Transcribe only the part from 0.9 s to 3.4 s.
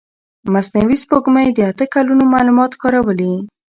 سپوږمکۍ د اته کلونو معلومات کارولي.